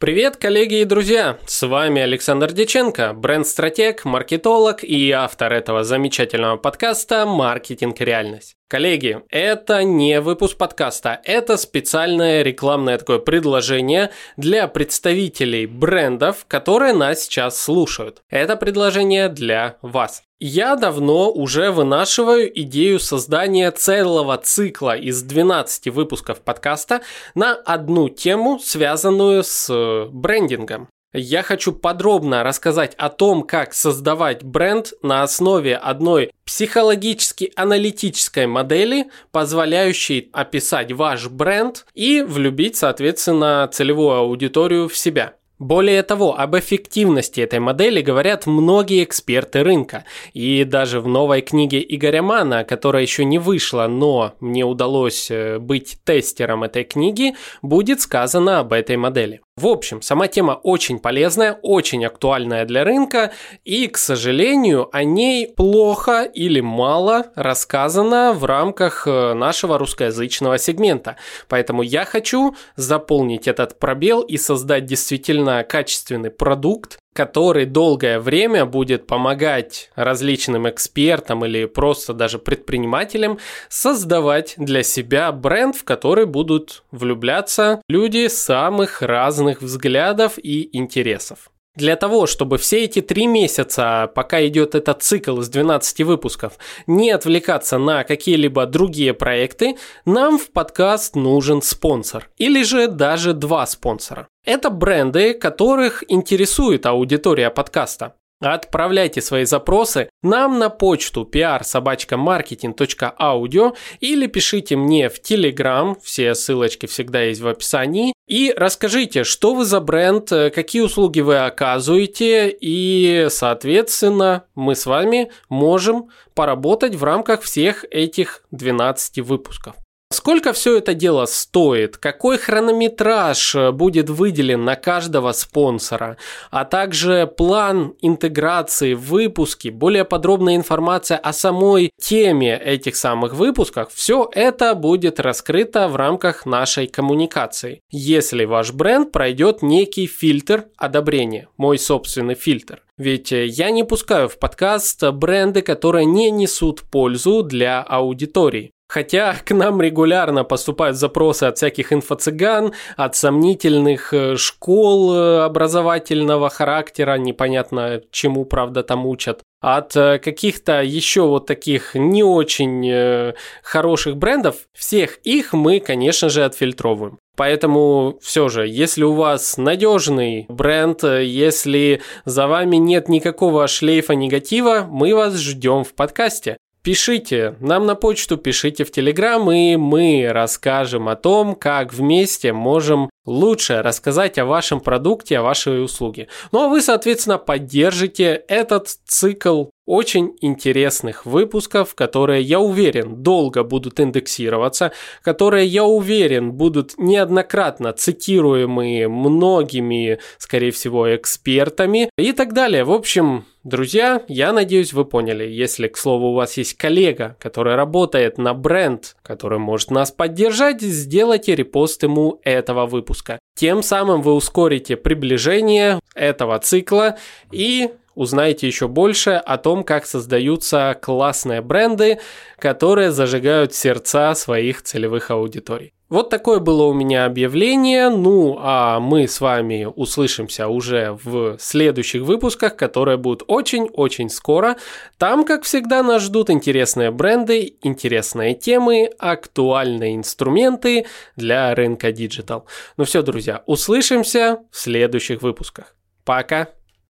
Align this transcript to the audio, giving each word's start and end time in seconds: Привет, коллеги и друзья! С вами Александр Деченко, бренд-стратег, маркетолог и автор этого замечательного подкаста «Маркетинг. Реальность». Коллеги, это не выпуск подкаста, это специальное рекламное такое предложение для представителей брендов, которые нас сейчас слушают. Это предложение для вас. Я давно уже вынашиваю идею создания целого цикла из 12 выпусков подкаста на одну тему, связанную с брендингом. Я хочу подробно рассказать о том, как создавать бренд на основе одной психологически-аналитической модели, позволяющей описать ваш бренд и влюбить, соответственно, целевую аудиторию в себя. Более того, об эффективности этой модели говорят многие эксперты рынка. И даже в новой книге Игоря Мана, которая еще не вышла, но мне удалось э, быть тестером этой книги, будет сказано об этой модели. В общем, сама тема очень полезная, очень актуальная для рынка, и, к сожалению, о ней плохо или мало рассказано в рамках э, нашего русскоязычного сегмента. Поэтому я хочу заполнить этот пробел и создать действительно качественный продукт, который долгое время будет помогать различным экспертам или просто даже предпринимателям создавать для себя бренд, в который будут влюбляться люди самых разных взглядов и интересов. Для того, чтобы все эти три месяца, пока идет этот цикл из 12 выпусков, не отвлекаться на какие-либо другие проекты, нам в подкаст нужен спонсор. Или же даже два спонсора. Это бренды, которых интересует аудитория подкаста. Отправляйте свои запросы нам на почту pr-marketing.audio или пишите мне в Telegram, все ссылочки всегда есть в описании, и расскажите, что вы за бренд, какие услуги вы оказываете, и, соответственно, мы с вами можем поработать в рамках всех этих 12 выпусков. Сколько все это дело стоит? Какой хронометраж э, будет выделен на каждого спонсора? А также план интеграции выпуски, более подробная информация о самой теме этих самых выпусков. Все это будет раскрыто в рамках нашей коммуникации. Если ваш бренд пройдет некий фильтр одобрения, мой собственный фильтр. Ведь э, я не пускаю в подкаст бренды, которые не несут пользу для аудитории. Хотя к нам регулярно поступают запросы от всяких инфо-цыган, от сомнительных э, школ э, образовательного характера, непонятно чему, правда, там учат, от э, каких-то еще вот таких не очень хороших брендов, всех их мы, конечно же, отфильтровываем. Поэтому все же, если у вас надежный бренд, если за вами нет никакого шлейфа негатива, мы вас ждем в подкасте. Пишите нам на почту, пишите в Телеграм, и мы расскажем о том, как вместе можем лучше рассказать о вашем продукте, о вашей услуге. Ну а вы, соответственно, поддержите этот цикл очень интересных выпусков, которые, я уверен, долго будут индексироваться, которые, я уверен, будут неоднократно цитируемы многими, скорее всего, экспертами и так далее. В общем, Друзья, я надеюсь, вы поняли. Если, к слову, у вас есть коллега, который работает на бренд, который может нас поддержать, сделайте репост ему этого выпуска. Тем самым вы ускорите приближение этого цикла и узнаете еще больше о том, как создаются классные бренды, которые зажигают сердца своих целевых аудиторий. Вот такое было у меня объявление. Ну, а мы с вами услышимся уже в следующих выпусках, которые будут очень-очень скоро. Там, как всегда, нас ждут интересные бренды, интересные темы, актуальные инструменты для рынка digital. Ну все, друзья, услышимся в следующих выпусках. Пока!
Привет, 0.00 0.36
коллеги 0.36 0.82
и 0.82 0.84
друзья! 0.84 1.40
С 1.44 1.66
вами 1.66 2.00
Александр 2.00 2.52
Деченко, 2.52 3.14
бренд-стратег, 3.14 4.04
маркетолог 4.04 4.84
и 4.84 5.10
автор 5.10 5.52
этого 5.52 5.82
замечательного 5.82 6.56
подкаста 6.56 7.26
«Маркетинг. 7.26 8.00
Реальность». 8.00 8.57
Коллеги, 8.68 9.22
это 9.30 9.82
не 9.82 10.20
выпуск 10.20 10.58
подкаста, 10.58 11.22
это 11.24 11.56
специальное 11.56 12.42
рекламное 12.42 12.98
такое 12.98 13.18
предложение 13.18 14.10
для 14.36 14.68
представителей 14.68 15.64
брендов, 15.64 16.44
которые 16.46 16.92
нас 16.92 17.22
сейчас 17.22 17.58
слушают. 17.58 18.20
Это 18.28 18.56
предложение 18.56 19.30
для 19.30 19.78
вас. 19.80 20.22
Я 20.38 20.76
давно 20.76 21.32
уже 21.32 21.70
вынашиваю 21.70 22.60
идею 22.60 23.00
создания 23.00 23.70
целого 23.70 24.36
цикла 24.36 24.94
из 24.94 25.22
12 25.22 25.88
выпусков 25.88 26.42
подкаста 26.42 27.00
на 27.34 27.54
одну 27.54 28.10
тему, 28.10 28.58
связанную 28.58 29.44
с 29.44 30.06
брендингом. 30.12 30.90
Я 31.14 31.42
хочу 31.42 31.72
подробно 31.72 32.44
рассказать 32.44 32.94
о 32.98 33.08
том, 33.08 33.42
как 33.42 33.72
создавать 33.72 34.44
бренд 34.44 34.92
на 35.02 35.22
основе 35.22 35.74
одной 35.74 36.32
психологически-аналитической 36.44 38.46
модели, 38.46 39.06
позволяющей 39.32 40.28
описать 40.34 40.92
ваш 40.92 41.28
бренд 41.28 41.86
и 41.94 42.20
влюбить, 42.20 42.76
соответственно, 42.76 43.70
целевую 43.72 44.16
аудиторию 44.16 44.90
в 44.90 44.98
себя. 44.98 45.32
Более 45.58 46.04
того, 46.04 46.38
об 46.38 46.56
эффективности 46.56 47.40
этой 47.40 47.58
модели 47.58 48.00
говорят 48.00 48.46
многие 48.46 49.02
эксперты 49.02 49.64
рынка. 49.64 50.04
И 50.32 50.64
даже 50.64 51.00
в 51.00 51.08
новой 51.08 51.40
книге 51.40 51.84
Игоря 51.88 52.22
Мана, 52.22 52.64
которая 52.64 53.02
еще 53.02 53.24
не 53.24 53.38
вышла, 53.38 53.88
но 53.88 54.34
мне 54.38 54.64
удалось 54.64 55.30
э, 55.30 55.58
быть 55.58 55.98
тестером 56.04 56.62
этой 56.62 56.84
книги, 56.84 57.34
будет 57.60 58.00
сказано 58.00 58.60
об 58.60 58.72
этой 58.72 58.96
модели. 58.96 59.40
В 59.58 59.66
общем, 59.66 60.02
сама 60.02 60.28
тема 60.28 60.52
очень 60.62 61.00
полезная, 61.00 61.58
очень 61.62 62.06
актуальная 62.06 62.64
для 62.64 62.84
рынка, 62.84 63.32
и, 63.64 63.88
к 63.88 63.98
сожалению, 63.98 64.88
о 64.92 65.02
ней 65.02 65.48
плохо 65.48 66.22
или 66.22 66.60
мало 66.60 67.32
рассказано 67.34 68.34
в 68.34 68.44
рамках 68.44 69.08
э, 69.08 69.34
нашего 69.34 69.76
русскоязычного 69.76 70.58
сегмента. 70.58 71.16
Поэтому 71.48 71.82
я 71.82 72.04
хочу 72.04 72.54
заполнить 72.76 73.48
этот 73.48 73.80
пробел 73.80 74.20
и 74.20 74.36
создать 74.36 74.86
действительно 74.86 75.64
качественный 75.64 76.30
продукт, 76.30 77.00
который 77.14 77.66
долгое 77.66 78.20
время 78.20 78.64
будет 78.64 79.06
помогать 79.06 79.90
различным 79.94 80.68
экспертам 80.68 81.44
или 81.44 81.64
просто 81.64 82.14
даже 82.14 82.38
предпринимателям 82.38 83.38
создавать 83.68 84.54
для 84.56 84.82
себя 84.82 85.32
бренд, 85.32 85.76
в 85.76 85.84
который 85.84 86.26
будут 86.26 86.84
влюбляться 86.90 87.82
люди 87.88 88.28
самых 88.28 89.02
разных 89.02 89.62
взглядов 89.62 90.38
и 90.38 90.76
интересов. 90.76 91.50
Для 91.78 91.94
того, 91.94 92.26
чтобы 92.26 92.58
все 92.58 92.86
эти 92.86 93.00
три 93.00 93.28
месяца, 93.28 94.10
пока 94.12 94.44
идет 94.44 94.74
этот 94.74 95.04
цикл 95.04 95.38
из 95.38 95.48
12 95.48 96.00
выпусков, 96.00 96.58
не 96.88 97.12
отвлекаться 97.12 97.78
на 97.78 98.02
какие-либо 98.02 98.66
другие 98.66 99.14
проекты, 99.14 99.76
нам 100.04 100.38
в 100.38 100.50
подкаст 100.50 101.14
нужен 101.14 101.62
спонсор. 101.62 102.30
Или 102.36 102.64
же 102.64 102.88
даже 102.88 103.32
два 103.32 103.64
спонсора. 103.64 104.26
Это 104.44 104.70
бренды, 104.70 105.34
которых 105.34 106.02
интересует 106.08 106.84
аудитория 106.84 107.48
подкаста. 107.48 108.16
Отправляйте 108.40 109.20
свои 109.20 109.44
запросы 109.44 110.10
нам 110.20 110.58
на 110.58 110.70
почту 110.70 111.30
pr-marketing.audio 111.32 113.76
или 114.00 114.26
пишите 114.26 114.74
мне 114.74 115.08
в 115.08 115.20
Telegram, 115.20 115.96
все 116.02 116.34
ссылочки 116.34 116.86
всегда 116.86 117.22
есть 117.22 117.40
в 117.40 117.46
описании, 117.46 118.14
и 118.28 118.52
расскажите, 118.54 119.24
что 119.24 119.54
вы 119.54 119.64
за 119.64 119.80
бренд, 119.80 120.28
какие 120.28 120.82
услуги 120.82 121.20
вы 121.20 121.38
оказываете, 121.38 122.54
и, 122.60 123.26
соответственно, 123.30 124.44
мы 124.54 124.76
с 124.76 124.86
вами 124.86 125.32
можем 125.48 126.10
поработать 126.34 126.94
в 126.94 127.02
рамках 127.02 127.42
всех 127.42 127.84
этих 127.90 128.42
12 128.50 129.20
выпусков. 129.20 129.74
Сколько 130.10 130.54
все 130.54 130.78
это 130.78 130.94
дело 130.94 131.26
стоит? 131.26 131.98
Какой 131.98 132.38
хронометраж 132.38 133.54
э, 133.54 133.72
будет 133.72 134.08
выделен 134.08 134.64
на 134.64 134.74
каждого 134.74 135.32
спонсора? 135.32 136.16
А 136.50 136.64
также 136.64 137.26
план 137.26 137.94
интеграции 138.00 138.94
выпуски, 138.94 139.68
более 139.68 140.06
подробная 140.06 140.56
информация 140.56 141.18
о 141.18 141.34
самой 141.34 141.90
теме 142.00 142.56
этих 142.56 142.96
самых 142.96 143.34
выпусков. 143.34 143.92
Все 143.92 144.30
это 144.32 144.74
будет 144.74 145.20
раскрыто 145.20 145.88
в 145.88 145.96
рамках 145.96 146.46
нашей 146.46 146.86
коммуникации. 146.86 147.82
Если 147.90 148.46
ваш 148.46 148.72
бренд 148.72 149.12
пройдет 149.12 149.60
некий 149.60 150.06
фильтр 150.06 150.68
одобрения, 150.78 151.48
мой 151.58 151.78
собственный 151.78 152.34
фильтр. 152.34 152.82
Ведь 152.96 153.30
э, 153.30 153.44
я 153.44 153.70
не 153.70 153.84
пускаю 153.84 154.30
в 154.30 154.38
подкаст 154.38 155.04
бренды, 155.10 155.60
которые 155.60 156.06
не 156.06 156.30
несут 156.30 156.80
пользу 156.82 157.42
для 157.42 157.82
аудитории. 157.82 158.72
Хотя 158.88 159.34
к 159.34 159.54
нам 159.54 159.82
регулярно 159.82 160.44
поступают 160.44 160.96
запросы 160.96 161.44
от 161.44 161.58
всяких 161.58 161.92
инфо-цыган, 161.92 162.72
от 162.96 163.16
сомнительных 163.16 164.14
э, 164.14 164.36
школ 164.36 165.14
э, 165.14 165.40
образовательного 165.44 166.48
характера, 166.48 167.18
непонятно 167.18 168.00
чему, 168.10 168.46
правда, 168.46 168.82
там 168.82 169.04
учат, 169.06 169.42
от 169.60 169.94
э, 169.94 170.18
каких-то 170.18 170.82
еще 170.82 171.26
вот 171.26 171.44
таких 171.46 171.94
не 171.94 172.22
очень 172.22 173.34
хороших 173.62 174.16
брендов, 174.16 174.56
всех 174.72 175.18
их 175.18 175.52
мы, 175.52 175.80
конечно 175.80 176.30
же, 176.30 176.44
отфильтровываем. 176.44 177.18
Поэтому 177.36 178.18
все 178.22 178.48
же, 178.48 178.66
если 178.66 179.04
у 179.04 179.12
вас 179.12 179.58
надежный 179.58 180.46
бренд, 180.48 181.04
если 181.04 182.00
за 182.24 182.46
вами 182.46 182.76
нет 182.76 183.08
никакого 183.08 183.68
шлейфа 183.68 184.14
негатива, 184.14 184.86
мы 184.90 185.14
вас 185.14 185.36
ждем 185.36 185.84
в 185.84 185.94
подкасте. 185.94 186.56
Пишите 186.82 187.56
нам 187.60 187.86
на 187.86 187.94
почту, 187.94 188.36
пишите 188.36 188.84
в 188.84 188.90
Телеграм, 188.90 189.50
и 189.50 189.76
мы 189.76 190.28
расскажем 190.30 191.08
о 191.08 191.16
том, 191.16 191.54
как 191.54 191.92
вместе 191.92 192.52
можем 192.52 193.10
лучше 193.26 193.82
рассказать 193.82 194.38
о 194.38 194.46
вашем 194.46 194.80
продукте, 194.80 195.38
о 195.38 195.42
вашей 195.42 195.84
услуге. 195.84 196.28
Ну 196.50 196.64
а 196.64 196.68
вы, 196.68 196.80
соответственно, 196.80 197.38
поддержите 197.38 198.42
этот 198.48 198.88
цикл 199.06 199.66
очень 199.86 200.36
интересных 200.42 201.24
выпусков, 201.24 201.94
которые, 201.94 202.42
я 202.42 202.60
уверен, 202.60 203.22
долго 203.22 203.64
будут 203.64 204.00
индексироваться, 204.00 204.92
которые, 205.22 205.66
я 205.66 205.84
уверен, 205.84 206.52
будут 206.52 206.98
неоднократно 206.98 207.92
цитируемы 207.94 209.08
многими, 209.08 210.18
скорее 210.36 210.72
всего, 210.72 211.14
экспертами 211.14 212.10
и 212.18 212.32
так 212.32 212.52
далее. 212.52 212.84
В 212.84 212.92
общем, 212.92 213.46
Друзья, 213.68 214.22
я 214.28 214.54
надеюсь, 214.54 214.94
вы 214.94 215.04
поняли. 215.04 215.44
Если, 215.44 215.88
к 215.88 215.98
слову, 215.98 216.28
у 216.28 216.34
вас 216.34 216.56
есть 216.56 216.72
коллега, 216.78 217.36
который 217.38 217.74
работает 217.74 218.38
на 218.38 218.54
бренд, 218.54 219.14
который 219.22 219.58
может 219.58 219.90
нас 219.90 220.10
поддержать, 220.10 220.80
сделайте 220.80 221.54
репост 221.54 222.02
ему 222.02 222.40
этого 222.44 222.86
выпуска. 222.86 223.38
Тем 223.54 223.82
самым 223.82 224.22
вы 224.22 224.32
ускорите 224.32 224.96
приближение 224.96 226.00
этого 226.14 226.58
цикла 226.60 227.18
и 227.52 227.90
узнаете 228.14 228.66
еще 228.66 228.88
больше 228.88 229.32
о 229.32 229.58
том, 229.58 229.84
как 229.84 230.06
создаются 230.06 230.98
классные 231.02 231.60
бренды, 231.60 232.20
которые 232.58 233.10
зажигают 233.10 233.74
сердца 233.74 234.34
своих 234.34 234.80
целевых 234.80 235.30
аудиторий. 235.30 235.92
Вот 236.08 236.30
такое 236.30 236.58
было 236.58 236.84
у 236.84 236.94
меня 236.94 237.26
объявление. 237.26 238.08
Ну, 238.08 238.56
а 238.60 238.98
мы 238.98 239.28
с 239.28 239.40
вами 239.42 239.84
услышимся 239.84 240.68
уже 240.68 241.18
в 241.22 241.58
следующих 241.58 242.22
выпусках, 242.22 242.76
которые 242.76 243.18
будут 243.18 243.42
очень-очень 243.46 244.30
скоро. 244.30 244.76
Там, 245.18 245.44
как 245.44 245.64
всегда, 245.64 246.02
нас 246.02 246.22
ждут 246.22 246.48
интересные 246.48 247.10
бренды, 247.10 247.76
интересные 247.82 248.54
темы, 248.54 249.10
актуальные 249.18 250.16
инструменты 250.16 251.04
для 251.36 251.74
рынка 251.74 252.10
digital. 252.10 252.66
Ну 252.96 253.04
все, 253.04 253.22
друзья, 253.22 253.62
услышимся 253.66 254.60
в 254.70 254.78
следующих 254.78 255.42
выпусках. 255.42 255.94
Пока! 256.24 256.77